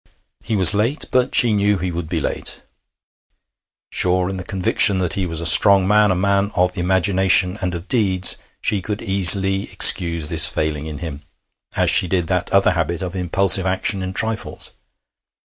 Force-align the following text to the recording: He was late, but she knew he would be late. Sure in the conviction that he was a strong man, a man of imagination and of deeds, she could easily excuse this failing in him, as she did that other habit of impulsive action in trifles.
He 0.41 0.55
was 0.55 0.73
late, 0.73 1.05
but 1.11 1.35
she 1.35 1.53
knew 1.53 1.77
he 1.77 1.91
would 1.91 2.09
be 2.09 2.19
late. 2.19 2.63
Sure 3.91 4.29
in 4.29 4.37
the 4.37 4.43
conviction 4.43 4.97
that 4.97 5.13
he 5.13 5.27
was 5.27 5.39
a 5.41 5.45
strong 5.45 5.87
man, 5.87 6.09
a 6.09 6.15
man 6.15 6.49
of 6.55 6.75
imagination 6.75 7.59
and 7.61 7.75
of 7.75 7.87
deeds, 7.87 8.35
she 8.63 8.81
could 8.81 9.03
easily 9.03 9.71
excuse 9.71 10.29
this 10.29 10.47
failing 10.47 10.87
in 10.87 10.97
him, 11.05 11.21
as 11.75 11.91
she 11.91 12.07
did 12.07 12.25
that 12.25 12.49
other 12.49 12.71
habit 12.71 13.03
of 13.03 13.15
impulsive 13.15 13.67
action 13.67 14.01
in 14.01 14.11
trifles. 14.15 14.71